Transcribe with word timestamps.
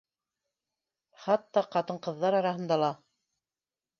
Хатта 1.25 1.63
ҡатын-ҡыҙҙар 1.77 2.37
араһында 2.39 2.79
ла 2.87 2.91